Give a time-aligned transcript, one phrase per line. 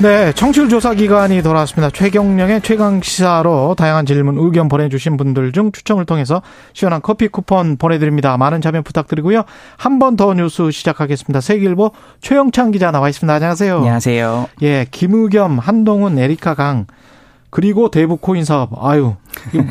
[0.00, 1.90] 네, 청취율 조사 기간이 돌아왔습니다.
[1.90, 6.40] 최경영의 최강 시사로 다양한 질문, 의견 보내주신 분들 중 추첨을 통해서
[6.72, 8.36] 시원한 커피 쿠폰 보내드립니다.
[8.36, 9.42] 많은 참여 부탁드리고요.
[9.76, 11.40] 한 번 더 뉴스 시작하겠습니다.
[11.40, 13.34] 세계일보 최영찬 기자 나와 있습니다.
[13.34, 13.76] 안녕하세요.
[13.78, 14.48] 안녕하세요.
[14.62, 16.86] 예, 김의겸, 한동훈, 에리카 강
[17.50, 18.70] 그리고 대북 코인 사업.
[18.84, 19.16] 아유,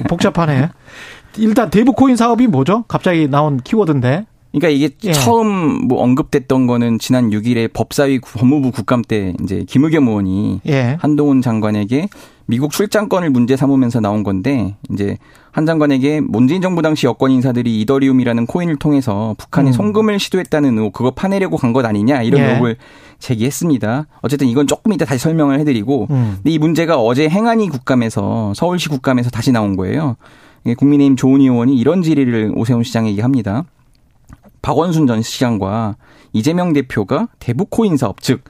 [0.09, 0.70] 복잡하네.
[1.38, 2.84] 일단 대북 코인 사업이 뭐죠?
[2.90, 4.26] 갑자기 나온 키워드인데.
[4.52, 5.12] 그러니까 이게 예.
[5.14, 10.98] 처음 뭐 언급됐던 거는 지난 6일에 법사위 법무부 국감 때 이제 김의겸 의원이 예.
[11.00, 12.08] 한동훈 장관에게
[12.49, 15.18] 미국 출장권을 문제 삼으면서 나온 건데 이제
[15.52, 19.74] 한 장관에게 문재인 정부 당시 여권 인사들이 이더리움이라는 코인을 통해서 북한에 음.
[19.74, 22.46] 송금을 시도했다는 의혹 그거 파내려고 간 것 아니냐 이런 예.
[22.52, 22.77] 의혹을
[23.20, 24.08] 제기했습니다.
[24.21, 26.34] 어쨌든 이건 조금 이따 다시 설명을 해드리고 음.
[26.38, 30.16] 근데 이 문제가 어제 행안위 국감에서 서울시 국감에서 다시 나온 거예요.
[30.77, 33.64] 국민의힘 조은희 의원이 이런 질의를 오세훈 시장에게 합니다.
[34.68, 35.96] 박원순 전 시장과
[36.34, 38.43] 이재명 대표가 대북 코인 사업 즉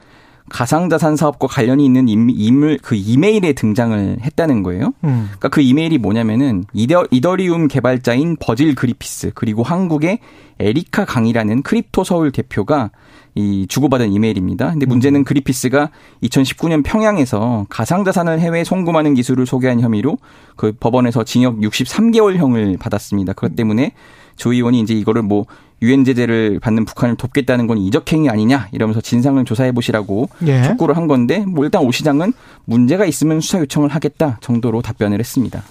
[0.48, 4.94] 가상자산 사업과 관련이 있는 인물 그 이메일에 등장을 했다는 거예요.
[5.04, 5.26] 음.
[5.26, 10.18] 그러니까 그 이메일이 뭐냐면은 이더, 이더리움 개발자인 버질 그리피스 그리고 한국의
[10.58, 12.90] 에리카 강이라는 크립토 서울 대표가
[13.36, 14.70] 이 주고받은 이메일입니다.
[14.70, 15.24] 근데 문제는 음.
[15.24, 15.90] 그리피스가
[16.24, 20.18] 2019년 평양에서 가상자산을 해외에 송금하는 기술을 소개한 혐의로
[20.56, 23.34] 그 법원에서 징역 63개월형을 받았습니다.
[23.34, 23.92] 그것 때문에
[24.34, 25.46] 조 의원이 이제 이거를 뭐
[25.82, 30.62] 유엔 제재를 받는 북한을 돕겠다는 건 이적행위 아니냐 이러면서 진상을 조사해 보시라고 예.
[30.64, 32.32] 촉구를 한 건데 뭐 일단 오 시장은
[32.64, 35.62] 문제가 있으면 수사 요청을 하겠다 정도로 답변을 했습니다.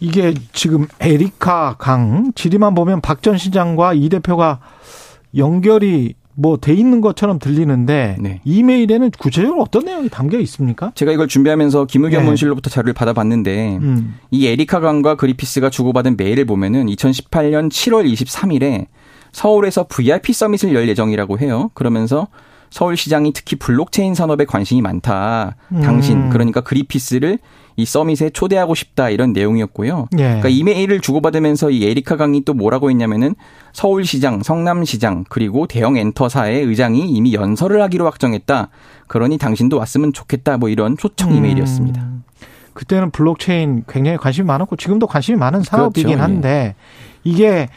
[0.00, 4.60] 이게 지금 에리카 강 질의만 보면 박 전 시장과 이 대표가
[5.36, 8.40] 연결이 뭐돼 있는 것처럼 들리는데 네.
[8.44, 10.90] 이메일에는 구체적으로 어떤 내용이 담겨 있습니까?
[10.94, 12.26] 제가 이걸 준비하면서 김의겸 네.
[12.28, 14.16] 원실로부터 자료를 받아봤는데 음.
[14.30, 18.86] 이 에리카 강과 그리피스가 주고받은 메일을 보면은 2018년 7월 23일에
[19.34, 21.70] 서울에서 VIP 서밋을 열 예정이라고 해요.
[21.74, 22.28] 그러면서
[22.70, 25.56] 서울시장이 특히 블록체인 산업에 관심이 많다.
[25.82, 26.30] 당신 음.
[26.30, 27.38] 그러니까 그리피스를
[27.76, 30.08] 이 summit에 초대하고 싶다 이런 내용이었고요.
[30.14, 30.22] 예.
[30.22, 33.34] 그러니까 이메일을 주고받으면서 이 에리카 강이 또 뭐라고 했냐면은
[33.72, 38.68] 서울시장, 성남시장 그리고 대형 엔터사의 의장이 이미 연설을 하기로 확정했다.
[39.08, 40.56] 그러니 당신도 왔으면 좋겠다.
[40.56, 41.36] 뭐 이런 초청 음.
[41.36, 42.00] 이메일이었습니다.
[42.00, 42.24] 음.
[42.72, 46.22] 그때는 블록체인 굉장히 관심이 많았고 지금도 관심이 많은 사업이긴 그렇죠.
[46.22, 46.74] 한데 예.
[47.24, 47.68] 이게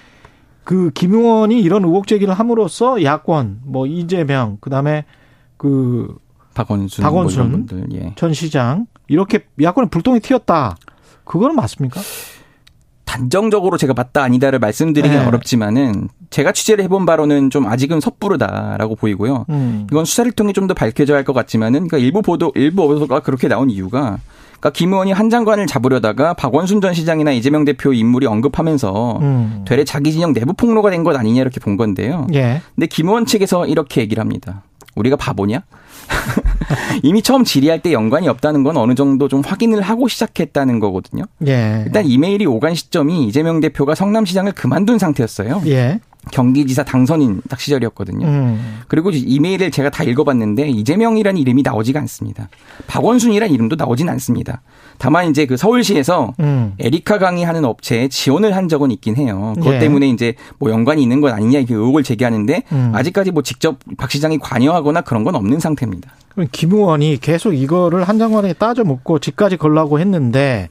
[0.68, 5.06] 그 김용원이 이런 의혹 제기를 함으로써 야권 뭐 이재명 그다음에
[5.56, 6.14] 그
[6.56, 8.12] 박원순, 박원순 뭐 예.
[8.18, 10.76] 전 시장 이렇게 야권에 불똥이 튀었다.
[11.24, 12.02] 그거는 맞습니까?
[13.06, 15.26] 단정적으로 제가 맞다 아니다를 말씀드리기는 네.
[15.26, 19.46] 어렵지만은 제가 취재를 해본 바로는 좀 아직은 섣부르다라고 보이고요.
[19.50, 19.88] 음.
[19.90, 23.48] 이건 수사를 통해 좀 더 밝혀져야 할 것 같지만은 그러니까 일부 보도 일부 보도가 그렇게
[23.48, 24.20] 나온 이유가
[24.60, 29.66] 그러니까 김 의원이 한 장관을 잡으려다가 박원순 전 시장이나 이재명 대표 인물이 언급하면서 음.
[29.68, 32.28] 되레 자기 진영 내부 폭로가 된 것 아니냐 이렇게 본 건데요.
[32.34, 32.62] 예.
[32.76, 34.64] 근데 김 의원 측에서 이렇게 얘기를 합니다.
[34.96, 35.62] 우리가 바보냐?
[37.04, 41.24] 이미 처음 질의할 때 연관이 없다는 건 어느 정도 좀 확인을 하고 시작했다는 거거든요.
[41.48, 41.84] 예.
[41.86, 45.62] 일단 이메일이 오간 시점이 이재명 대표가 성남시장을 그만둔 상태였어요.
[45.68, 46.00] 예.
[46.32, 48.26] 경기지사 당선인 딱 시절이었거든요.
[48.26, 48.80] 음.
[48.88, 52.50] 그리고 이메일을 제가 다 읽어봤는데 이재명이라는 이름이 나오지가 않습니다.
[52.88, 54.62] 박원순이라는 이름도 나오진 않습니다.
[54.98, 56.74] 다만 이제 그 서울시에서 음.
[56.80, 59.54] 에리카 강의 하는 업체에 지원을 한 적은 있긴 해요.
[59.58, 59.80] 그것 예.
[59.80, 62.92] 때문에 이제 뭐 연관이 있는 건 아니냐 이렇게 의혹을 제기하는데 음.
[62.94, 66.12] 아직까지 뭐 직접 박 시장이 관여하거나 그런 건 없는 상태입니다.
[66.30, 70.70] 그럼 김 의원이 계속 이거를 한 장관에 따져 묻고 집까지 걸라고 했는데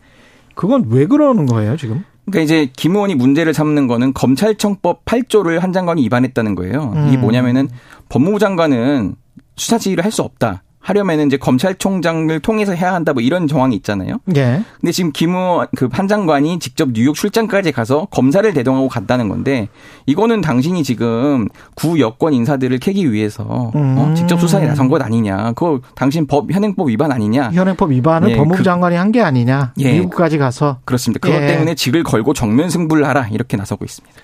[0.54, 2.04] 그건 왜 그러는 거예요 지금?
[2.26, 6.92] 그러니까 이제 김 의원이 문제를 삼는 거는 검찰청법 8조를 한 장관이 위반했다는 거예요.
[6.96, 7.08] 음.
[7.08, 7.68] 이게 뭐냐면은
[8.08, 9.14] 법무부 장관은
[9.56, 10.62] 수사 지휘를 할 수 없다.
[10.86, 14.20] 하려면은 이제 검찰총장을 통해서 해야 한다 뭐 이런 정황이 있잖아요.
[14.36, 14.62] 예.
[14.80, 19.68] 근데 지금 김우 그판 장관이 직접 뉴욕 출장까지 가서 검사를 대동하고 갔다는 건데
[20.06, 23.98] 이거는 당신이 지금 구 여권 인사들을 캐기 위해서 어, 음.
[23.98, 25.52] 어, 직접 수사에 나선 것 아니냐.
[25.56, 27.50] 그거 당신 법 현행법 위반 아니냐.
[27.52, 29.72] 현행법 위반을 예, 법무부 그, 장관이 한 게 아니냐.
[29.78, 29.92] 예.
[29.92, 31.18] 미국까지 가서 그렇습니다.
[31.20, 31.46] 그것 예.
[31.46, 34.14] 때문에 직을 걸고 정면 승부를 하라 이렇게 나서고 있습니다.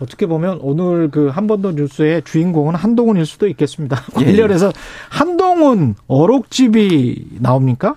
[0.00, 4.02] 어떻게 보면 오늘 그 한 번 더 뉴스의 주인공은 한동훈일 수도 있겠습니다.
[4.20, 4.24] 예.
[4.26, 4.72] 관련해서
[5.08, 7.94] 한동훈 어록집이 나옵니까?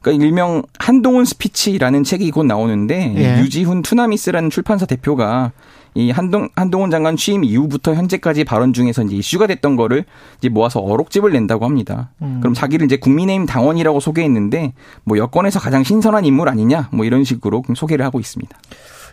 [0.00, 3.40] 그러니까 일명 한동훈 스피치라는 책이 곧 나오는데 예.
[3.40, 5.52] 유지훈 투나미스라는 출판사 대표가
[5.96, 10.04] 이 한동 한동훈 장관 취임 이후부터 현재까지 발언 중에서 이제 이슈가 됐던 거를
[10.38, 12.10] 이제 모아서 어록집을 낸다고 합니다.
[12.20, 12.38] 음.
[12.40, 14.72] 그럼 자기를 이제 국민의힘 당원이라고 소개했는데
[15.04, 18.58] 뭐 여권에서 가장 신선한 인물 아니냐 뭐 이런 식으로 소개를 하고 있습니다.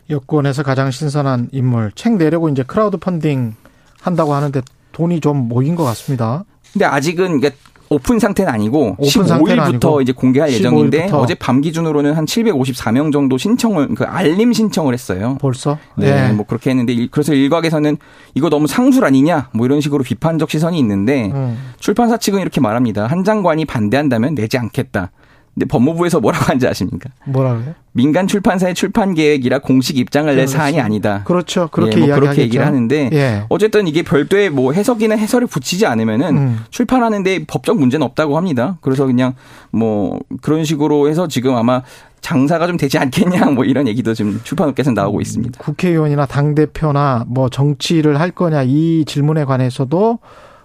[0.09, 3.55] 여권에서 가장 신선한 인물 책 내려고 이제 크라우드 펀딩
[4.01, 4.61] 한다고 하는데
[4.91, 6.43] 돈이 좀 모인 것 같습니다.
[6.73, 7.51] 근데 아직은 이게
[7.89, 10.01] 오픈 상태는 아니고 오픈 15일부터 아니고.
[10.01, 10.53] 이제 공개할 15일부터.
[10.53, 15.37] 예정인데 어제 밤 기준으로는 한 754명 정도 신청을 그 알림 신청을 했어요.
[15.41, 15.77] 벌써?
[15.97, 16.33] 네, 네.
[16.33, 17.97] 뭐 그렇게 했는데 그래서 일각에서는
[18.33, 21.57] 이거 너무 상술 아니냐 뭐 이런 식으로 비판적 시선이 있는데 음.
[21.79, 23.07] 출판사 측은 이렇게 말합니다.
[23.07, 25.11] 한 장관이 반대한다면 내지 않겠다.
[25.53, 27.09] 근데 법무부에서 뭐라고 하는지 아십니까?
[27.25, 27.75] 뭐라고요?
[27.91, 31.23] 민간 출판사의 출판 계획이라 공식 입장을 낼 사안이 아니다.
[31.25, 31.67] 그렇죠.
[31.71, 33.43] 그렇게 예, 뭐 그렇게 얘기를 하는데 예.
[33.49, 36.59] 어쨌든 이게 별도의 뭐 해석이나 해설을 붙이지 않으면은 음.
[36.69, 38.77] 출판하는데 법적 문제는 없다고 합니다.
[38.79, 39.33] 그래서 그냥
[39.71, 41.81] 뭐 그런 식으로 해서 지금 아마
[42.21, 45.59] 장사가 좀 되지 않겠냐 뭐 이런 얘기도 지금 출판업계에서 나오고 음, 있습니다.
[45.61, 50.19] 국회의원이나 당 대표나 뭐 정치를 할 거냐 이 질문에 관해서도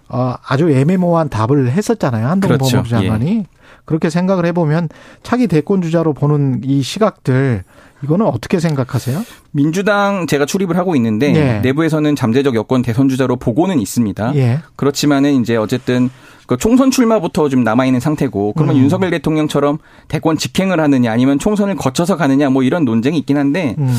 [0.08, 2.28] 어, 아주 애매모호한 답을 했었잖아요.
[2.28, 2.76] 한동훈 그렇죠.
[2.76, 3.38] 법무부 장관이.
[3.38, 3.55] 예.
[3.86, 4.90] 그렇게 생각을 해보면
[5.22, 7.64] 차기 대권 주자로 보는 이 시각들
[8.02, 9.24] 이거는 어떻게 생각하세요?
[9.52, 11.60] 민주당 제가 출입을 하고 있는데 예.
[11.60, 14.34] 내부에서는 잠재적 여권 대선 주자로 보고는 있습니다.
[14.34, 14.60] 예.
[14.76, 16.10] 그렇지만은 이제 어쨌든
[16.46, 18.82] 그 총선 출마부터 좀 남아 있는 상태고 그러면 음.
[18.82, 19.78] 윤석열 대통령처럼
[20.08, 23.96] 대권 직행을 하느냐 아니면 총선을 거쳐서 가느냐 뭐 이런 논쟁이 있긴 한데 음.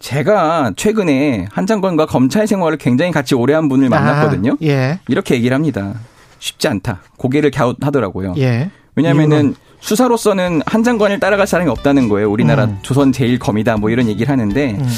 [0.00, 4.52] 제가 최근에 한 장관과 검찰 생활을 굉장히 같이 오래 한 분을 아, 만났거든요.
[4.52, 5.00] 아, 예.
[5.08, 5.94] 이렇게 얘기를 합니다.
[6.38, 7.02] 쉽지 않다.
[7.16, 8.34] 고개를 갸웃하더라고요.
[8.38, 8.70] 예.
[8.96, 12.30] 왜냐면은 수사로서는 한 장관을 따라갈 사람이 없다는 거예요.
[12.30, 12.78] 우리나라 음.
[12.82, 14.88] 조선 제일 검이다 뭐 이런 얘기를 하는데 음.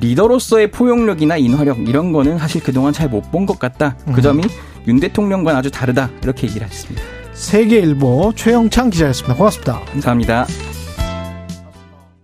[0.00, 3.96] 리더로서의 포용력이나 인화력 이런 거는 사실 그동안 잘 못 본 것 같다.
[4.06, 4.22] 그 음.
[4.22, 4.42] 점이
[4.86, 6.10] 윤 대통령과는 아주 다르다.
[6.22, 7.02] 이렇게 얘기를 했습니다.
[7.32, 9.34] 세계일보 최영창 기자였습니다.
[9.36, 9.80] 고맙습니다.
[9.92, 10.46] 감사합니다.